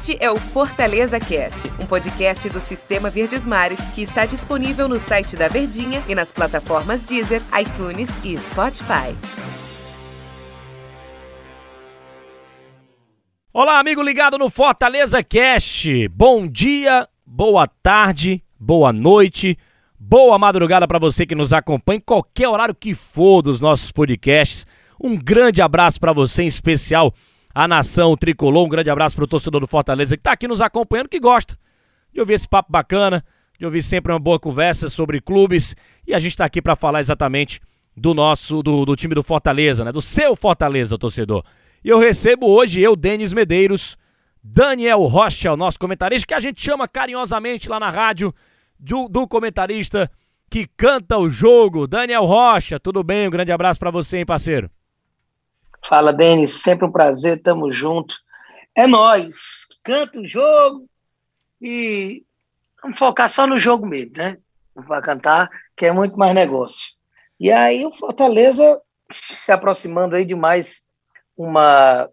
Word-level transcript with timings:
Este 0.00 0.16
é 0.18 0.30
o 0.30 0.36
Fortaleza 0.36 1.20
Cast, 1.20 1.70
um 1.78 1.84
podcast 1.84 2.48
do 2.48 2.58
Sistema 2.58 3.10
Verdes 3.10 3.44
Mares 3.44 3.78
que 3.94 4.00
está 4.00 4.24
disponível 4.24 4.88
no 4.88 4.98
site 4.98 5.36
da 5.36 5.46
Verdinha 5.46 6.02
e 6.08 6.14
nas 6.14 6.32
plataformas 6.32 7.04
Deezer, 7.04 7.42
iTunes 7.60 8.08
e 8.24 8.34
Spotify. 8.38 9.14
Olá, 13.52 13.78
amigo 13.78 14.02
ligado 14.02 14.38
no 14.38 14.48
Fortaleza 14.48 15.22
Cast. 15.22 16.08
Bom 16.08 16.48
dia, 16.48 17.06
boa 17.26 17.66
tarde, 17.66 18.42
boa 18.58 18.94
noite, 18.94 19.58
boa 19.98 20.38
madrugada 20.38 20.88
para 20.88 20.98
você 20.98 21.26
que 21.26 21.34
nos 21.34 21.52
acompanha 21.52 21.98
em 21.98 22.00
qualquer 22.00 22.48
horário 22.48 22.74
que 22.74 22.94
for 22.94 23.42
dos 23.42 23.60
nossos 23.60 23.92
podcasts. 23.92 24.66
Um 24.98 25.14
grande 25.14 25.60
abraço 25.60 26.00
para 26.00 26.14
você, 26.14 26.44
em 26.44 26.46
especial 26.46 27.12
a 27.54 27.66
nação 27.68 28.16
tricolor. 28.16 28.66
Um 28.66 28.68
grande 28.68 28.90
abraço 28.90 29.14
para 29.14 29.24
o 29.24 29.28
torcedor 29.28 29.60
do 29.60 29.66
Fortaleza 29.66 30.16
que 30.16 30.20
está 30.20 30.32
aqui 30.32 30.48
nos 30.48 30.60
acompanhando, 30.60 31.08
que 31.08 31.20
gosta 31.20 31.58
de 32.12 32.20
ouvir 32.20 32.34
esse 32.34 32.48
papo 32.48 32.70
bacana, 32.70 33.24
de 33.58 33.64
ouvir 33.64 33.82
sempre 33.82 34.12
uma 34.12 34.18
boa 34.18 34.38
conversa 34.38 34.88
sobre 34.88 35.20
clubes. 35.20 35.74
E 36.06 36.14
a 36.14 36.18
gente 36.18 36.32
está 36.32 36.44
aqui 36.44 36.62
para 36.62 36.76
falar 36.76 37.00
exatamente 37.00 37.60
do 37.96 38.14
nosso, 38.14 38.62
do, 38.62 38.84
do, 38.84 38.96
time 38.96 39.14
do 39.14 39.22
Fortaleza, 39.22 39.84
né? 39.84 39.92
Do 39.92 40.00
seu 40.00 40.34
Fortaleza, 40.34 40.96
torcedor. 40.96 41.44
E 41.84 41.88
eu 41.88 41.98
recebo 41.98 42.46
hoje, 42.46 42.80
eu, 42.80 42.94
Denis 42.94 43.32
Medeiros, 43.32 43.96
Daniel 44.42 45.02
Rocha, 45.02 45.52
o 45.52 45.56
nosso 45.56 45.78
comentarista, 45.78 46.26
que 46.26 46.34
a 46.34 46.40
gente 46.40 46.60
chama 46.62 46.88
carinhosamente 46.88 47.68
lá 47.68 47.78
na 47.78 47.90
rádio 47.90 48.34
do, 48.78 49.08
do 49.08 49.28
comentarista 49.28 50.10
que 50.50 50.66
canta 50.76 51.18
o 51.18 51.30
jogo. 51.30 51.86
Daniel 51.86 52.24
Rocha, 52.24 52.80
tudo 52.80 53.04
bem? 53.04 53.28
Um 53.28 53.30
grande 53.30 53.52
abraço 53.52 53.78
para 53.78 53.90
você, 53.90 54.18
hein, 54.18 54.26
parceiro? 54.26 54.70
Fala, 55.82 56.12
Denis, 56.12 56.62
sempre 56.62 56.86
um 56.86 56.92
prazer, 56.92 57.42
tamo 57.42 57.72
junto. 57.72 58.14
É 58.74 58.86
nós, 58.86 59.66
canta 59.82 60.20
o 60.20 60.28
jogo 60.28 60.88
e 61.60 62.24
vamos 62.82 62.98
focar 62.98 63.28
só 63.28 63.46
no 63.46 63.58
jogo 63.58 63.86
mesmo, 63.86 64.12
né? 64.16 64.38
Vai 64.74 65.00
cantar, 65.02 65.50
que 65.76 65.86
é 65.86 65.92
muito 65.92 66.16
mais 66.16 66.34
negócio. 66.34 66.94
E 67.38 67.50
aí 67.50 67.84
o 67.84 67.92
Fortaleza 67.92 68.80
se 69.10 69.50
aproximando 69.50 70.14
aí 70.14 70.24
de 70.24 70.34
mais 70.34 70.86
uma, 71.36 72.08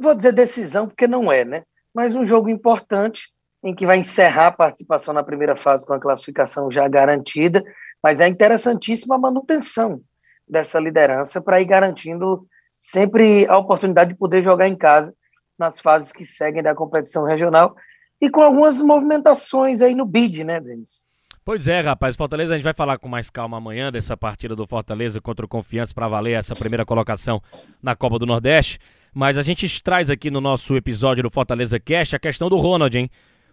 vou 0.00 0.14
dizer 0.14 0.32
decisão, 0.32 0.86
porque 0.86 1.06
não 1.06 1.32
é, 1.32 1.44
né? 1.44 1.64
Mas 1.92 2.14
um 2.14 2.24
jogo 2.24 2.48
importante 2.48 3.32
em 3.62 3.74
que 3.74 3.86
vai 3.86 3.96
encerrar 3.98 4.48
a 4.48 4.52
participação 4.52 5.14
na 5.14 5.24
primeira 5.24 5.56
fase 5.56 5.86
com 5.86 5.94
a 5.94 6.00
classificação 6.00 6.70
já 6.70 6.86
garantida, 6.86 7.64
mas 8.02 8.20
é 8.20 8.28
interessantíssima 8.28 9.16
a 9.16 9.18
manutenção 9.18 10.00
dessa 10.48 10.78
liderança 10.78 11.40
para 11.40 11.60
ir 11.60 11.64
garantindo 11.64 12.46
sempre 12.80 13.46
a 13.48 13.58
oportunidade 13.58 14.10
de 14.10 14.18
poder 14.18 14.42
jogar 14.42 14.68
em 14.68 14.76
casa 14.76 15.14
nas 15.58 15.80
fases 15.80 16.12
que 16.12 16.24
seguem 16.24 16.62
da 16.62 16.74
competição 16.74 17.24
regional 17.24 17.74
e 18.20 18.30
com 18.30 18.42
algumas 18.42 18.80
movimentações 18.80 19.80
aí 19.80 19.94
no 19.94 20.04
bid, 20.04 20.44
né, 20.44 20.60
Denis? 20.60 21.06
Pois 21.44 21.68
é, 21.68 21.80
rapaz. 21.80 22.16
Fortaleza, 22.16 22.54
a 22.54 22.56
gente 22.56 22.64
vai 22.64 22.72
falar 22.72 22.98
com 22.98 23.06
mais 23.06 23.28
calma 23.28 23.58
amanhã 23.58 23.92
dessa 23.92 24.16
partida 24.16 24.56
do 24.56 24.66
Fortaleza 24.66 25.20
contra 25.20 25.44
o 25.44 25.48
Confiança 25.48 25.92
para 25.94 26.08
valer 26.08 26.38
essa 26.38 26.56
primeira 26.56 26.86
colocação 26.86 27.42
na 27.82 27.94
Copa 27.94 28.18
do 28.18 28.24
Nordeste. 28.24 28.78
Mas 29.12 29.36
a 29.36 29.42
gente 29.42 29.82
traz 29.82 30.08
aqui 30.08 30.30
no 30.30 30.40
nosso 30.40 30.74
episódio 30.74 31.22
do 31.22 31.30
Fortaleza 31.30 31.78
Cast 31.78 32.16
a 32.16 32.18
questão 32.18 32.48
do 32.48 32.56
Ronald, 32.56 32.96
hein? 32.96 33.10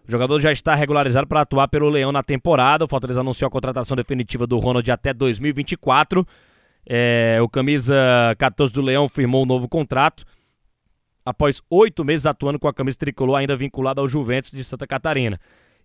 O 0.07 0.11
jogador 0.11 0.39
já 0.39 0.51
está 0.51 0.73
regularizado 0.73 1.27
para 1.27 1.41
atuar 1.41 1.67
pelo 1.67 1.89
Leão 1.89 2.11
na 2.11 2.23
temporada. 2.23 2.85
O 2.85 2.87
Fortaleza 2.87 3.19
anunciou 3.19 3.47
a 3.47 3.51
contratação 3.51 3.95
definitiva 3.95 4.47
do 4.47 4.57
Ronald 4.57 4.89
até 4.89 5.13
2024. 5.13 6.25
É, 6.85 7.39
o 7.41 7.47
camisa 7.47 7.95
14 8.37 8.73
do 8.73 8.81
Leão 8.81 9.07
firmou 9.07 9.43
um 9.43 9.45
novo 9.45 9.67
contrato 9.67 10.25
após 11.25 11.61
oito 11.69 12.03
meses 12.03 12.25
atuando 12.25 12.59
com 12.59 12.67
a 12.67 12.73
camisa 12.73 12.97
tricolor, 12.97 13.37
ainda 13.37 13.55
vinculada 13.55 14.01
ao 14.01 14.07
Juventus 14.07 14.51
de 14.51 14.63
Santa 14.63 14.87
Catarina. 14.87 15.39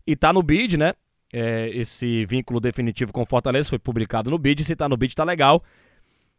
E 0.06 0.12
está 0.12 0.32
no 0.32 0.42
bid, 0.42 0.76
né? 0.76 0.94
É, 1.32 1.68
esse 1.70 2.24
vínculo 2.26 2.60
definitivo 2.60 3.12
com 3.12 3.22
o 3.22 3.26
Fortaleza 3.26 3.68
foi 3.68 3.78
publicado 3.78 4.30
no 4.30 4.38
bid. 4.38 4.64
Se 4.64 4.72
está 4.72 4.88
no 4.88 4.96
bid, 4.96 5.14
tá 5.14 5.24
legal. 5.24 5.62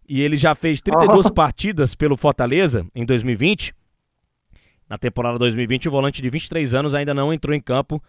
E 0.08 0.22
ele 0.22 0.38
já 0.38 0.56
fez 0.56 0.82
32 0.82 1.26
oh. 1.26 1.32
partidas 1.34 1.94
pelo 1.94 2.16
Fortaleza 2.16 2.86
em 2.96 3.06
2020. 3.06 3.76
Na 4.90 4.98
temporada 4.98 5.38
2020, 5.38 5.90
o 5.90 5.92
volante 5.92 6.22
de 6.22 6.30
23 6.30 6.74
anos 6.74 6.96
ainda 6.96 7.14
não 7.14 7.34
entrou 7.34 7.54
em 7.54 7.60
campo 7.60 8.02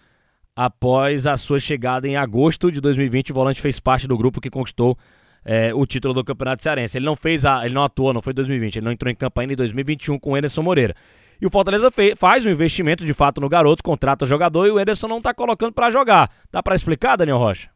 após 0.54 1.26
a 1.26 1.36
sua 1.36 1.58
chegada 1.58 2.06
em 2.06 2.16
agosto 2.16 2.70
de 2.70 2.80
2020. 2.80 3.32
O 3.32 3.34
volante 3.34 3.60
fez 3.60 3.80
parte 3.80 4.06
do 4.06 4.16
grupo 4.16 4.40
que 4.40 4.48
conquistou 4.48 4.96
é, 5.44 5.72
o 5.74 5.86
título 5.86 6.14
do 6.14 6.24
Campeonato 6.24 6.62
Cearense. 6.62 6.98
Ele 6.98 7.06
não 7.06 7.16
fez 7.16 7.44
a, 7.44 7.64
ele 7.64 7.74
não 7.74 7.84
atuou, 7.84 8.12
não 8.12 8.22
foi 8.22 8.32
em 8.32 8.36
2020, 8.36 8.76
ele 8.76 8.84
não 8.84 8.92
entrou 8.92 9.10
em 9.10 9.14
campo 9.14 9.40
ainda 9.40 9.52
em 9.52 9.56
2021 9.56 10.18
com 10.18 10.32
o 10.32 10.34
Anderson 10.34 10.62
Moreira. 10.62 10.94
E 11.40 11.46
o 11.46 11.50
Fortaleza 11.50 11.90
fez, 11.90 12.18
faz 12.18 12.44
um 12.44 12.50
investimento 12.50 13.04
de 13.04 13.14
fato 13.14 13.40
no 13.40 13.48
garoto, 13.48 13.82
contrata 13.82 14.24
o 14.24 14.28
jogador 14.28 14.66
e 14.66 14.70
o 14.70 14.80
Ederson 14.80 15.06
não 15.06 15.18
está 15.18 15.32
colocando 15.32 15.72
para 15.72 15.90
jogar. 15.90 16.30
Dá 16.50 16.62
para 16.62 16.74
explicar, 16.74 17.16
Daniel 17.16 17.38
Rocha? 17.38 17.70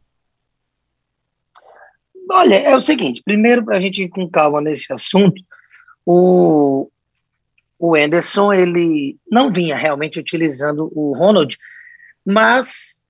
Olha, 2.29 2.55
é 2.55 2.75
o 2.75 2.81
seguinte: 2.81 3.21
primeiro, 3.23 3.63
para 3.63 3.77
a 3.77 3.79
gente 3.79 4.03
ir 4.03 4.09
com 4.09 4.29
calma 4.29 4.61
nesse 4.61 4.91
assunto, 4.91 5.41
o, 6.05 6.89
o 7.79 7.95
Anderson 7.95 8.51
ele 8.51 9.17
não 9.31 9.51
vinha 9.51 9.75
realmente 9.75 10.19
utilizando 10.19 10.91
o 10.93 11.13
Ronald, 11.17 11.57
mas 12.25 13.03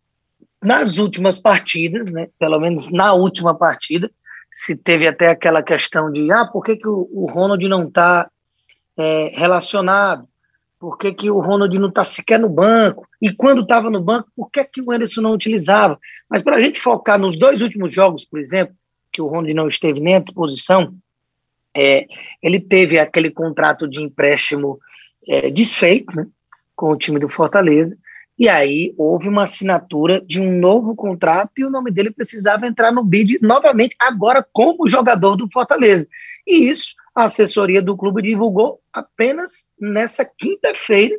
nas 0.62 0.98
últimas 0.98 1.40
partidas, 1.40 2.12
né, 2.12 2.28
pelo 2.40 2.60
menos 2.60 2.92
na 2.92 3.14
última 3.14 3.54
partida, 3.56 4.10
se 4.56 4.76
teve 4.76 5.08
até 5.08 5.30
aquela 5.30 5.64
questão 5.64 6.12
de 6.12 6.32
ah, 6.32 6.46
por 6.46 6.64
que, 6.64 6.76
que 6.76 6.88
o, 6.88 7.08
o 7.12 7.26
Ronald 7.26 7.68
não 7.68 7.88
está 7.88 8.30
é, 8.98 9.32
relacionado? 9.36 10.28
Por 10.80 10.98
que, 10.98 11.14
que 11.14 11.32
o 11.32 11.40
Ronald 11.40 11.78
não 11.80 11.90
está 11.90 12.04
sequer 12.04 12.40
no 12.40 12.50
banco? 12.50 13.08
E 13.22 13.34
quando 13.34 13.62
estava 13.62 13.90
no 13.90 14.02
banco, 14.02 14.30
por 14.36 14.52
que, 14.52 14.64
que 14.66 14.82
o 14.82 14.92
Anderson 14.92 15.22
não 15.22 15.32
utilizava? 15.32 15.98
Mas 16.30 16.42
para 16.42 16.58
a 16.58 16.62
gente 16.62 16.80
focar 16.80 17.18
nos 17.18 17.38
dois 17.38 17.62
últimos 17.62 17.94
jogos, 17.94 18.26
por 18.26 18.40
exemplo, 18.40 18.76
que 19.12 19.22
o 19.22 19.28
Ronald 19.28 19.54
não 19.54 19.68
esteve 19.68 20.00
nem 20.00 20.16
à 20.16 20.20
disposição, 20.20 20.94
é, 21.76 22.06
ele 22.42 22.60
teve 22.60 23.00
aquele 23.00 23.32
contrato 23.32 23.88
de 23.88 24.02
empréstimo 24.02 24.80
é, 25.28 25.50
desfeito 25.50 26.16
né, 26.16 26.28
com 26.76 26.90
o 26.90 26.98
time 26.98 27.20
do 27.20 27.30
Fortaleza, 27.30 27.98
e 28.38 28.50
aí 28.50 28.94
houve 28.98 29.28
uma 29.28 29.44
assinatura 29.44 30.22
de 30.26 30.42
um 30.42 30.60
novo 30.60 30.96
contrato 30.96 31.52
e 31.58 31.66
o 31.66 31.70
nome 31.70 31.92
dele 31.92 32.12
precisava 32.12 32.66
entrar 32.66 32.92
no 32.92 33.04
bid 33.04 33.38
novamente, 33.42 33.96
agora 34.00 34.46
como 34.52 34.90
jogador 34.90 35.36
do 35.36 35.50
Fortaleza. 35.52 36.08
E 36.46 36.70
isso 36.70 36.96
a 37.16 37.26
assessoria 37.26 37.82
do 37.82 37.96
clube 37.96 38.22
divulgou 38.22 38.80
apenas 38.92 39.70
nessa 39.80 40.26
quinta-feira 40.26 41.16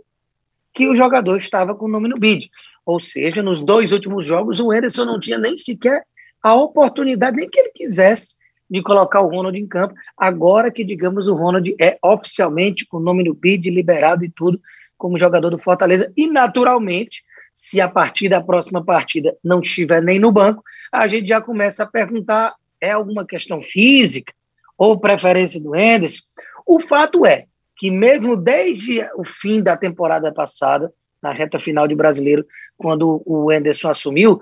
que 0.72 0.88
o 0.88 0.94
jogador 0.94 1.36
estava 1.36 1.74
com 1.74 1.86
o 1.86 1.90
nome 1.90 2.08
no 2.08 2.16
bid. 2.16 2.50
Ou 2.84 2.98
seja, 2.98 3.42
nos 3.42 3.60
dois 3.60 3.92
últimos 3.92 4.26
jogos, 4.26 4.58
o 4.58 4.72
Anderson 4.72 5.04
não 5.04 5.20
tinha 5.20 5.38
nem 5.38 5.56
sequer 5.56 6.04
a 6.42 6.54
oportunidade, 6.54 7.36
nem 7.36 7.48
que 7.48 7.58
ele 7.58 7.70
quisesse, 7.70 8.36
de 8.68 8.82
colocar 8.82 9.20
o 9.20 9.28
Ronald 9.28 9.58
em 9.58 9.66
campo. 9.66 9.94
Agora 10.16 10.70
que, 10.70 10.84
digamos, 10.84 11.28
o 11.28 11.34
Ronald 11.34 11.74
é 11.80 11.96
oficialmente 12.02 12.84
com 12.86 12.96
o 12.96 13.00
nome 13.00 13.22
no 13.22 13.32
bid, 13.32 13.70
liberado 13.70 14.24
e 14.24 14.30
tudo, 14.30 14.60
como 15.04 15.18
jogador 15.18 15.50
do 15.50 15.58
Fortaleza. 15.58 16.10
E, 16.16 16.26
naturalmente, 16.26 17.22
se 17.52 17.78
a 17.78 17.86
partir 17.86 18.30
da 18.30 18.40
próxima 18.40 18.82
partida 18.82 19.36
não 19.44 19.60
estiver 19.60 20.02
nem 20.02 20.18
no 20.18 20.32
banco, 20.32 20.64
a 20.90 21.06
gente 21.06 21.28
já 21.28 21.42
começa 21.42 21.82
a 21.82 21.86
perguntar: 21.86 22.54
é 22.80 22.92
alguma 22.92 23.26
questão 23.26 23.60
física 23.60 24.32
ou 24.78 24.98
preferência 24.98 25.60
do 25.60 25.76
Enderson? 25.76 26.22
O 26.64 26.80
fato 26.80 27.26
é 27.26 27.44
que, 27.76 27.90
mesmo 27.90 28.34
desde 28.34 29.06
o 29.14 29.26
fim 29.26 29.62
da 29.62 29.76
temporada 29.76 30.32
passada, 30.32 30.90
na 31.22 31.34
reta 31.34 31.58
final 31.58 31.86
de 31.86 31.94
brasileiro, 31.94 32.46
quando 32.78 33.22
o 33.26 33.52
Enderson 33.52 33.90
assumiu, 33.90 34.40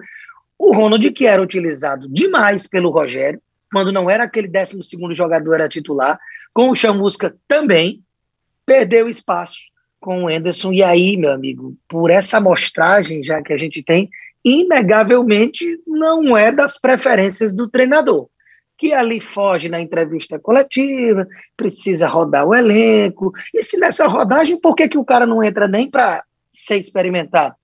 o 0.56 0.72
Ronald, 0.72 1.10
que 1.10 1.26
era 1.26 1.42
utilizado 1.42 2.08
demais 2.08 2.68
pelo 2.68 2.90
Rogério, 2.90 3.42
quando 3.72 3.90
não 3.90 4.08
era 4.08 4.22
aquele 4.22 4.46
12 4.46 4.76
jogador, 5.12 5.54
era 5.54 5.68
titular, 5.68 6.20
com 6.54 6.70
o 6.70 6.76
Chamusca 6.76 7.34
também, 7.48 8.00
perdeu 8.64 9.08
espaço 9.08 9.71
com 10.02 10.24
o 10.24 10.30
Enderson. 10.30 10.72
E 10.72 10.82
aí, 10.82 11.16
meu 11.16 11.32
amigo, 11.32 11.74
por 11.88 12.10
essa 12.10 12.36
amostragem 12.36 13.24
já 13.24 13.40
que 13.40 13.52
a 13.52 13.56
gente 13.56 13.82
tem, 13.82 14.10
inegavelmente 14.44 15.80
não 15.86 16.36
é 16.36 16.52
das 16.52 16.78
preferências 16.78 17.54
do 17.54 17.68
treinador, 17.68 18.28
que 18.76 18.92
ali 18.92 19.20
foge 19.20 19.68
na 19.68 19.80
entrevista 19.80 20.38
coletiva, 20.38 21.26
precisa 21.56 22.08
rodar 22.08 22.44
o 22.44 22.54
elenco. 22.54 23.32
E 23.54 23.62
se 23.62 23.78
nessa 23.78 24.06
rodagem, 24.06 24.60
por 24.60 24.74
que, 24.74 24.88
que 24.88 24.98
o 24.98 25.04
cara 25.04 25.24
não 25.24 25.42
entra 25.42 25.68
nem 25.68 25.88
para 25.88 26.24
ser 26.50 26.78
experimentado? 26.78 27.54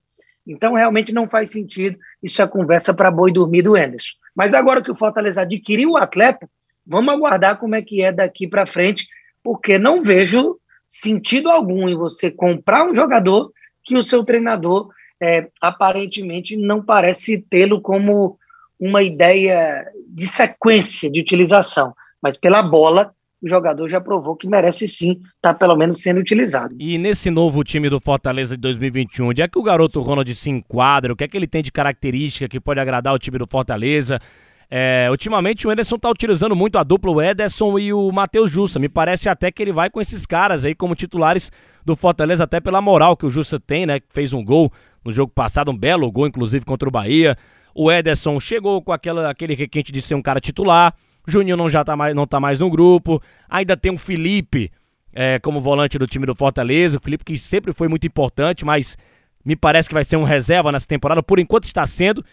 Então, 0.47 0.73
realmente 0.73 1.11
não 1.11 1.29
faz 1.29 1.51
sentido. 1.51 1.99
Isso 2.23 2.41
é 2.41 2.47
conversa 2.47 2.93
para 2.93 3.11
boi 3.11 3.31
dormir 3.31 3.61
do 3.61 3.77
Enderson. 3.77 4.13
Mas 4.33 4.53
agora 4.53 4.81
que 4.81 4.89
o 4.89 4.95
Fortaleza 4.95 5.41
adquiriu 5.41 5.91
o 5.91 5.97
atleta, 5.97 6.49
vamos 6.87 7.13
aguardar 7.13 7.57
como 7.59 7.75
é 7.75 7.81
que 7.81 8.01
é 8.01 8.11
daqui 8.11 8.47
para 8.47 8.65
frente, 8.65 9.05
porque 9.43 9.77
não 9.77 10.01
vejo 10.01 10.58
sentido 10.89 11.49
algum 11.49 11.87
em 11.87 11.95
você 11.95 12.31
comprar 12.31 12.89
um 12.89 12.95
jogador 12.95 13.53
que 13.83 13.93
o 13.93 14.03
seu 14.03 14.23
treinador 14.25 14.89
é, 15.21 15.47
aparentemente 15.61 16.57
não 16.57 16.83
parece 16.83 17.37
tê-lo 17.49 17.79
como 17.79 18.37
uma 18.79 19.03
ideia 19.03 19.85
de 20.07 20.27
sequência 20.27 21.11
de 21.11 21.21
utilização, 21.21 21.93
mas 22.21 22.35
pela 22.35 22.63
bola 22.63 23.13
o 23.41 23.47
jogador 23.47 23.87
já 23.87 24.01
provou 24.01 24.35
que 24.35 24.47
merece 24.47 24.87
sim 24.87 25.11
estar 25.11 25.53
tá 25.53 25.53
pelo 25.53 25.75
menos 25.75 26.01
sendo 26.01 26.19
utilizado. 26.19 26.75
E 26.77 26.97
nesse 26.97 27.29
novo 27.29 27.63
time 27.63 27.89
do 27.89 27.99
Fortaleza 27.99 28.55
de 28.55 28.61
2021, 28.61 29.29
onde 29.29 29.41
é 29.41 29.47
que 29.47 29.57
o 29.57 29.63
garoto 29.63 30.01
Ronald 30.01 30.33
se 30.35 30.49
enquadra? 30.49 31.13
O 31.13 31.15
que 31.15 31.23
é 31.23 31.27
que 31.27 31.37
ele 31.37 31.47
tem 31.47 31.63
de 31.63 31.71
característica 31.71 32.49
que 32.49 32.59
pode 32.59 32.81
agradar 32.81 33.13
o 33.13 33.19
time 33.19 33.37
do 33.37 33.47
Fortaleza? 33.47 34.19
É, 34.71 35.07
ultimamente 35.09 35.67
o 35.67 35.71
Ederson 35.71 35.95
está 35.95 36.09
utilizando 36.11 36.55
muito 36.55 36.77
a 36.77 36.83
dupla 36.83 37.11
o 37.11 37.21
Ederson 37.21 37.79
e 37.79 37.91
o 37.91 38.11
Matheus 38.11 38.51
Jussa. 38.51 38.77
Me 38.77 38.87
parece 38.87 39.27
até 39.27 39.51
que 39.51 39.63
ele 39.63 39.73
vai 39.73 39.89
com 39.89 39.99
esses 39.99 40.25
caras 40.25 40.63
aí 40.63 40.75
como 40.75 40.93
titulares 40.93 41.51
do 41.83 41.95
Fortaleza, 41.95 42.43
até 42.43 42.59
pela 42.59 42.81
moral 42.81 43.17
que 43.17 43.25
o 43.25 43.29
Jussa 43.29 43.59
tem, 43.59 43.85
né? 43.85 43.99
Fez 44.09 44.31
um 44.31 44.43
gol 44.43 44.71
no 45.03 45.11
jogo 45.11 45.31
passado, 45.33 45.71
um 45.71 45.77
belo 45.77 46.11
gol, 46.11 46.27
inclusive, 46.27 46.65
contra 46.65 46.87
o 46.87 46.91
Bahia. 46.91 47.35
O 47.73 47.91
Ederson 47.91 48.39
chegou 48.39 48.81
com 48.81 48.91
aquela, 48.91 49.29
aquele 49.29 49.55
requinte 49.55 49.91
de 49.91 50.01
ser 50.01 50.13
um 50.13 50.21
cara 50.21 50.39
titular. 50.39 50.93
Juninho 51.27 51.57
não 51.57 51.69
já 51.69 51.83
tá 51.83 51.95
mais, 51.95 52.15
não 52.15 52.27
tá 52.27 52.39
mais 52.39 52.59
no 52.59 52.69
grupo. 52.69 53.21
Ainda 53.49 53.75
tem 53.75 53.91
o 53.91 53.97
Felipe 53.97 54.71
é, 55.13 55.39
como 55.39 55.59
volante 55.61 55.97
do 55.97 56.05
time 56.05 56.25
do 56.25 56.35
Fortaleza. 56.35 56.97
O 56.97 57.01
Felipe 57.01 57.23
que 57.23 57.37
sempre 57.37 57.73
foi 57.73 57.87
muito 57.87 58.05
importante, 58.05 58.63
mas 58.63 58.97
me 59.43 59.55
parece 59.55 59.87
que 59.87 59.93
vai 59.93 60.03
ser 60.03 60.17
um 60.17 60.23
reserva 60.23 60.71
nessa 60.71 60.87
temporada. 60.87 61.23
Por 61.23 61.39
enquanto 61.39 61.65
está 61.65 61.85
sendo. 61.85 62.23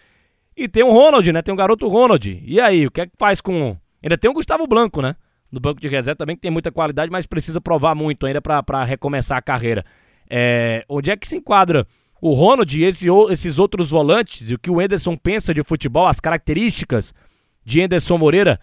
E 0.57 0.67
tem 0.67 0.83
o 0.83 0.91
Ronald, 0.91 1.31
né? 1.31 1.43
Tem 1.43 1.53
o 1.53 1.57
garoto 1.57 1.87
Ronald. 1.87 2.43
E 2.45 2.61
aí, 2.61 2.87
o 2.87 2.91
que 2.91 3.03
é 3.03 3.07
que 3.07 3.13
faz 3.19 3.41
com. 3.41 3.77
Ainda 4.03 4.17
tem 4.17 4.31
o 4.31 4.35
Gustavo 4.35 4.67
Blanco, 4.67 5.03
né? 5.03 5.15
No 5.53 5.61
banco 5.61 5.81
de 5.81 5.89
reserva 5.89 6.17
também, 6.17 6.35
que 6.35 6.43
tem 6.43 6.51
muita 6.51 6.73
qualidade, 6.73 7.11
mas 7.11 7.27
precisa 7.27 7.61
provar 7.61 7.95
muito 7.95 8.27
ainda 8.27 8.41
para 8.41 8.85
recomeçar 8.85 9.37
a 9.37 9.43
carreira. 9.43 9.85
É, 10.29 10.85
onde 10.89 11.11
é 11.11 11.17
que 11.17 11.29
se 11.29 11.37
enquadra 11.37 11.87
o 12.21 12.33
Ronald 12.33 12.81
e 12.81 12.85
esse, 12.85 13.07
esses 13.31 13.59
outros 13.59 13.91
volantes 13.91 14.51
e 14.51 14.55
o 14.55 14.59
que 14.59 14.71
o 14.71 14.81
Enderson 14.81 15.17
pensa 15.17 15.53
de 15.53 15.63
futebol, 15.63 16.07
as 16.07 16.19
características 16.19 17.15
de 17.65 17.81
Enderson 17.81 18.19
Moreira, 18.19 18.59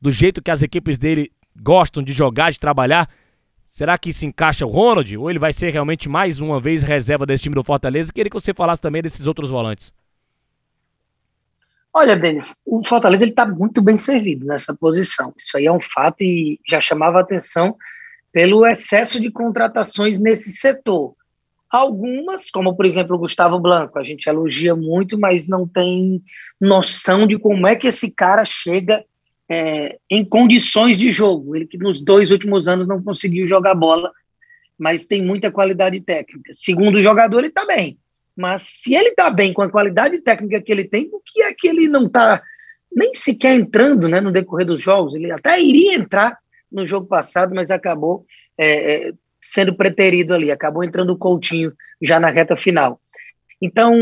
do 0.00 0.10
jeito 0.10 0.42
que 0.42 0.50
as 0.50 0.62
equipes 0.62 0.98
dele 0.98 1.30
gostam 1.58 2.02
de 2.02 2.12
jogar, 2.12 2.50
de 2.50 2.60
trabalhar. 2.60 3.08
Será 3.64 3.96
que 3.96 4.12
se 4.12 4.26
encaixa 4.26 4.66
o 4.66 4.70
Ronald? 4.70 5.16
Ou 5.16 5.30
ele 5.30 5.38
vai 5.38 5.52
ser 5.52 5.70
realmente 5.70 6.08
mais 6.08 6.40
uma 6.40 6.60
vez 6.60 6.82
reserva 6.82 7.24
desse 7.24 7.44
time 7.44 7.54
do 7.54 7.62
Fortaleza? 7.62 8.12
Queria 8.12 8.30
que 8.30 8.38
você 8.38 8.52
falasse 8.52 8.80
também 8.82 9.02
desses 9.02 9.26
outros 9.26 9.50
volantes. 9.50 9.92
Olha, 11.98 12.14
Denis, 12.14 12.60
o 12.66 12.86
Fortaleza 12.86 13.24
ele 13.24 13.30
está 13.30 13.46
muito 13.46 13.80
bem 13.80 13.96
servido 13.96 14.44
nessa 14.44 14.74
posição. 14.74 15.32
Isso 15.34 15.56
aí 15.56 15.64
é 15.64 15.72
um 15.72 15.80
fato 15.80 16.20
e 16.20 16.60
já 16.68 16.78
chamava 16.78 17.18
atenção 17.18 17.74
pelo 18.30 18.66
excesso 18.66 19.18
de 19.18 19.30
contratações 19.30 20.18
nesse 20.18 20.50
setor. 20.50 21.14
Algumas, 21.70 22.50
como 22.50 22.76
por 22.76 22.84
exemplo 22.84 23.16
o 23.16 23.18
Gustavo 23.18 23.58
Blanco, 23.58 23.98
a 23.98 24.04
gente 24.04 24.28
elogia 24.28 24.76
muito, 24.76 25.18
mas 25.18 25.48
não 25.48 25.66
tem 25.66 26.22
noção 26.60 27.26
de 27.26 27.38
como 27.38 27.66
é 27.66 27.74
que 27.74 27.86
esse 27.86 28.10
cara 28.10 28.44
chega 28.44 29.02
é, 29.48 29.98
em 30.10 30.22
condições 30.22 30.98
de 30.98 31.10
jogo. 31.10 31.56
Ele 31.56 31.66
que 31.66 31.78
nos 31.78 31.98
dois 31.98 32.30
últimos 32.30 32.68
anos 32.68 32.86
não 32.86 33.02
conseguiu 33.02 33.46
jogar 33.46 33.74
bola, 33.74 34.12
mas 34.78 35.06
tem 35.06 35.24
muita 35.24 35.50
qualidade 35.50 35.98
técnica. 36.02 36.50
Segundo 36.52 36.96
o 36.96 37.02
jogador, 37.02 37.38
ele 37.38 37.48
está 37.48 37.64
bem. 37.64 37.98
Mas 38.36 38.62
se 38.62 38.94
ele 38.94 39.10
está 39.10 39.30
bem 39.30 39.52
com 39.52 39.62
a 39.62 39.70
qualidade 39.70 40.18
técnica 40.18 40.60
que 40.60 40.70
ele 40.70 40.84
tem, 40.84 41.08
por 41.08 41.22
que 41.24 41.42
é 41.42 41.54
que 41.54 41.66
ele 41.66 41.88
não 41.88 42.06
está 42.06 42.42
nem 42.94 43.14
sequer 43.14 43.54
entrando 43.54 44.08
né, 44.08 44.20
no 44.20 44.30
decorrer 44.30 44.66
dos 44.66 44.82
jogos? 44.82 45.14
Ele 45.14 45.32
até 45.32 45.60
iria 45.60 45.94
entrar 45.94 46.38
no 46.70 46.84
jogo 46.84 47.06
passado, 47.06 47.54
mas 47.54 47.70
acabou 47.70 48.26
é, 48.58 49.08
é 49.08 49.12
sendo 49.40 49.74
preterido 49.74 50.34
ali, 50.34 50.50
acabou 50.50 50.82
entrando 50.82 51.10
o 51.10 51.18
Coutinho 51.18 51.72
já 52.02 52.18
na 52.18 52.30
reta 52.30 52.56
final. 52.56 53.00
Então, 53.62 53.94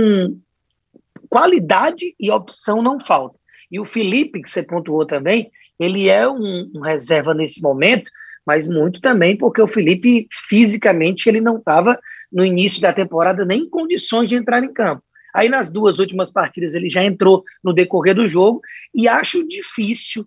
qualidade 1.28 2.14
e 2.19 2.31
opção 2.31 2.82
não 2.82 2.98
falta. 2.98 3.38
E 3.70 3.78
o 3.78 3.84
Felipe, 3.84 4.42
que 4.42 4.48
você 4.48 4.62
pontuou 4.62 5.06
também, 5.06 5.50
ele 5.78 6.08
é 6.08 6.28
um, 6.28 6.70
um 6.75 6.81
reserva 6.81 7.34
nesse 7.34 7.60
momento, 7.60 8.10
mas 8.46 8.66
muito 8.66 9.00
também 9.00 9.36
porque 9.36 9.60
o 9.60 9.66
Felipe, 9.66 10.26
fisicamente, 10.31 11.28
ele 11.28 11.40
não 11.40 11.58
estava 11.58 11.98
no 12.34 12.44
início 12.44 12.82
da 12.82 12.92
temporada 12.92 13.46
nem 13.46 13.60
em 13.60 13.70
condições 13.70 14.28
de 14.28 14.34
entrar 14.34 14.62
em 14.64 14.72
campo. 14.72 15.02
Aí 15.32 15.48
nas 15.48 15.70
duas 15.70 16.00
últimas 16.00 16.31
partidas 16.31 16.75
ele 16.75 16.90
já 16.90 17.04
entrou 17.04 17.44
no 17.62 17.72
decorrer 17.72 18.14
do 18.14 18.26
jogo 18.26 18.60
e 18.92 19.06
acho 19.06 19.46
difícil 19.46 20.26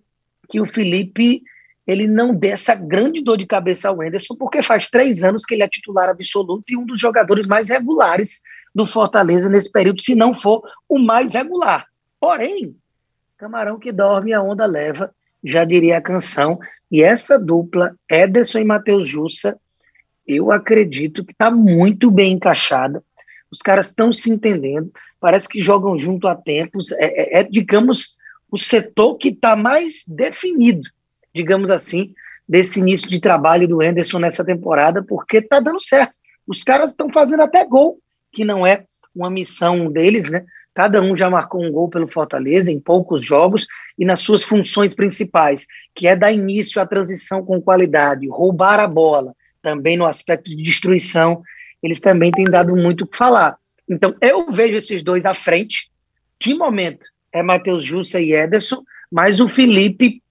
que 0.50 0.62
o 0.62 0.66
Felipe 0.66 1.44
ele 1.86 2.08
não 2.08 2.34
dê 2.34 2.50
essa 2.50 2.76
grande 2.76 3.22
dor 3.22 3.38
de 3.38 3.46
cabeça 3.46 3.88
ao 3.88 4.04
Enderson, 4.04 4.36
porque 4.36 4.62
faz 4.62 4.90
três 4.90 5.24
anos 5.24 5.46
que 5.46 5.54
ele 5.54 5.64
é 5.64 5.70
titular 5.70 6.10
absoluto 6.10 6.64
e 6.68 6.76
um 6.76 6.86
dos 6.86 7.00
jogadores 7.00 7.46
mais 7.46 7.70
regulares 7.70 8.42
do 8.76 8.86
Fortaleza 8.86 9.50
nesse 9.50 9.72
período, 9.72 10.02
se 10.02 10.14
não 10.14 10.34
for 10.34 10.62
o 10.90 11.00
mais 11.00 11.34
regular. 11.34 11.88
Porém, 12.20 12.76
camarão 13.38 13.80
que 13.80 13.94
dorme, 13.94 14.34
a 14.34 14.42
onda 14.42 14.66
leva, 14.66 15.14
já 15.42 15.64
diria 15.64 15.98
a 15.98 16.02
canção. 16.02 16.60
E 16.92 17.02
essa 17.02 17.40
dupla, 17.40 17.96
Ederson 18.10 18.60
e 18.60 18.66
Matheus 18.66 19.08
Jussa, 19.08 19.58
eu 20.28 20.52
acredito 20.52 21.24
que 21.24 21.32
está 21.32 21.50
muito 21.50 22.12
bem 22.12 22.34
encaixada. 22.34 23.04
Os 23.50 23.60
caras 23.60 23.88
estão 23.88 24.12
se 24.12 24.30
entendendo, 24.30 24.92
parece 25.20 25.48
que 25.48 25.62
jogam 25.62 25.98
junto 25.98 26.28
há 26.28 26.36
tempos. 26.36 26.92
É, 26.94 27.38
é, 27.38 27.40
é 27.40 27.44
digamos, 27.44 28.18
o 28.52 28.58
setor 28.58 29.16
que 29.16 29.30
está 29.30 29.56
mais 29.56 30.04
definido 30.08 30.90
digamos 31.38 31.70
assim, 31.70 32.14
desse 32.50 32.80
início 32.80 33.08
de 33.08 33.20
trabalho 33.20 33.68
do 33.68 33.82
Anderson 33.82 34.20
nessa 34.20 34.44
temporada, 34.44 35.04
porque 35.04 35.42
tá 35.42 35.60
dando 35.60 35.80
certo. 35.80 36.14
Os 36.48 36.64
caras 36.64 36.92
estão 36.92 37.10
fazendo 37.12 37.44
até 37.44 37.64
gol, 37.64 38.00
que 38.34 38.44
não 38.44 38.66
é 38.66 38.86
uma 39.16 39.30
missão 39.30 39.92
deles, 39.92 40.30
né? 40.30 40.44
Cada 40.74 41.02
um 41.02 41.16
já 41.18 41.30
marcou 41.30 41.64
um 41.64 41.72
gol 41.72 41.90
pelo 41.90 42.08
Fortaleza 42.08 42.72
em 42.72 42.80
poucos 42.80 43.24
jogos 43.24 43.66
e 43.98 44.06
nas 44.06 44.20
suas 44.20 44.44
funções 44.44 44.94
principais, 44.94 45.66
que 45.96 46.08
é 46.08 46.16
dar 46.16 46.32
início 46.32 46.82
à 46.82 46.86
transição 46.86 47.44
com 47.44 47.62
qualidade, 47.62 48.28
roubar 48.28 48.80
a 48.80 48.88
bola, 48.88 49.34
também 49.68 49.98
no 49.98 50.06
aspecto 50.06 50.50
de 50.50 50.64
destruição, 50.64 51.44
eles 51.84 52.00
também 52.00 52.32
têm 52.32 52.46
dado 52.46 52.74
muito 52.74 53.04
o 53.04 53.08
que 53.08 53.18
falar. 53.18 53.58
Então, 53.90 54.16
eu 54.22 54.50
vejo 54.50 54.78
esses 54.78 55.04
dois 55.04 55.26
à 55.26 55.34
frente. 55.34 55.92
De 56.40 56.54
momento, 56.54 57.06
é 57.34 57.44
Matheus 57.44 57.84
Jussa 57.84 58.18
e 58.22 58.32
Ederson, 58.32 58.82
mas 59.12 59.42
o 59.42 59.50
Felipe 59.50 60.24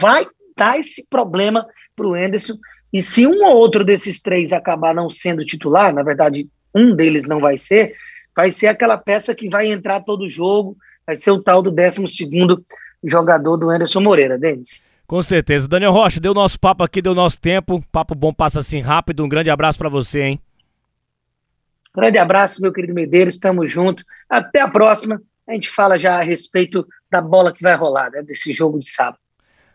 vai 0.00 0.26
dar 0.56 0.80
esse 0.80 1.06
problema 1.06 1.66
para 1.94 2.06
o 2.06 2.16
Enderson. 2.16 2.54
E 2.90 3.02
se 3.02 3.26
um 3.26 3.44
ou 3.44 3.56
outro 3.58 3.84
desses 3.84 4.22
três 4.22 4.54
acabar 4.54 4.94
não 4.94 5.10
sendo 5.10 5.44
titular, 5.44 5.92
na 5.92 6.02
verdade, 6.02 6.48
um 6.74 6.96
deles 6.96 7.26
não 7.26 7.40
vai 7.40 7.58
ser, 7.58 7.94
vai 8.34 8.50
ser 8.50 8.68
aquela 8.68 8.96
peça 8.96 9.34
que 9.34 9.50
vai 9.50 9.66
entrar 9.66 10.00
todo 10.00 10.30
jogo, 10.30 10.78
vai 11.06 11.14
ser 11.14 11.30
o 11.30 11.42
tal 11.42 11.60
do 11.60 11.70
12 11.70 12.02
jogador 13.04 13.58
do 13.58 13.68
Anderson 13.68 14.00
Moreira, 14.00 14.38
Denis. 14.38 14.82
Com 15.06 15.22
certeza. 15.22 15.68
Daniel 15.68 15.92
Rocha, 15.92 16.18
deu 16.18 16.34
nosso 16.34 16.58
papo 16.58 16.82
aqui, 16.82 17.00
deu 17.00 17.14
nosso 17.14 17.40
tempo. 17.40 17.82
Papo 17.92 18.14
bom 18.14 18.32
passa 18.32 18.60
assim 18.60 18.80
rápido. 18.80 19.24
Um 19.24 19.28
grande 19.28 19.50
abraço 19.50 19.78
para 19.78 19.88
você, 19.88 20.22
hein? 20.22 20.40
Grande 21.94 22.18
abraço, 22.18 22.60
meu 22.60 22.72
querido 22.72 22.92
Medeiros. 22.92 23.36
Estamos 23.36 23.70
juntos. 23.70 24.04
Até 24.28 24.60
a 24.60 24.68
próxima. 24.68 25.22
A 25.48 25.52
gente 25.52 25.70
fala 25.70 25.98
já 25.98 26.18
a 26.18 26.22
respeito 26.22 26.86
da 27.10 27.22
bola 27.22 27.52
que 27.52 27.62
vai 27.62 27.74
rolar, 27.76 28.10
né, 28.10 28.20
desse 28.22 28.52
jogo 28.52 28.80
de 28.80 28.90
sábado. 28.90 29.18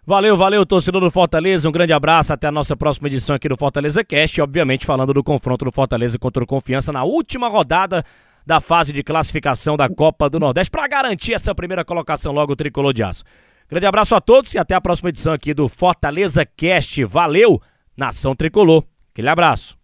Valeu, 0.06 0.36
valeu, 0.36 0.66
torcedor 0.66 1.00
do 1.00 1.10
Fortaleza. 1.10 1.70
Um 1.70 1.72
grande 1.72 1.94
abraço. 1.94 2.34
Até 2.34 2.48
a 2.48 2.52
nossa 2.52 2.76
próxima 2.76 3.08
edição 3.08 3.36
aqui 3.36 3.48
do 3.48 3.56
Fortaleza 3.56 4.04
Cast. 4.04 4.42
Obviamente, 4.42 4.86
falando 4.86 5.14
do 5.14 5.24
confronto 5.24 5.64
do 5.64 5.72
Fortaleza 5.72 6.20
contra 6.20 6.44
o 6.44 6.48
Confiança 6.48 6.92
na 6.92 7.04
última 7.04 7.48
rodada 7.48 8.04
da 8.46 8.60
fase 8.60 8.92
de 8.92 9.04
classificação 9.04 9.78
da 9.78 9.88
Copa 9.88 10.30
do 10.30 10.40
Nordeste 10.40 10.70
para 10.70 10.88
garantir 10.88 11.34
essa 11.34 11.56
primeira 11.56 11.86
colocação 11.86 12.34
logo 12.34 12.54
o 12.54 12.56
tricolor 12.56 12.94
de 12.94 13.04
aço. 13.04 13.24
Grande 13.72 13.86
abraço 13.86 14.14
a 14.14 14.20
todos 14.20 14.54
e 14.54 14.58
até 14.58 14.76
a 14.76 14.82
próxima 14.82 15.08
edição 15.08 15.32
aqui 15.32 15.54
do 15.54 15.70
Fortaleza 15.70 16.46
Cast. 16.46 17.06
Valeu, 17.06 17.62
nação 17.96 18.36
tricolor. 18.36 18.84
Aquele 19.14 19.30
abraço. 19.30 19.78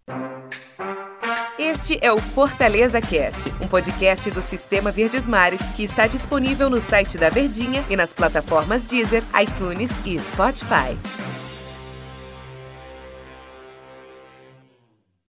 Este 1.58 1.98
é 2.02 2.12
o 2.12 2.18
Fortaleza 2.18 3.00
Cast, 3.00 3.50
um 3.62 3.66
podcast 3.66 4.30
do 4.30 4.42
Sistema 4.42 4.92
Verdes 4.92 5.24
Mares 5.24 5.62
que 5.74 5.84
está 5.84 6.06
disponível 6.06 6.68
no 6.68 6.82
site 6.82 7.16
da 7.16 7.30
Verdinha 7.30 7.82
e 7.88 7.96
nas 7.96 8.12
plataformas 8.12 8.86
Deezer, 8.86 9.22
iTunes 9.40 9.90
e 10.04 10.18
Spotify. 10.18 10.94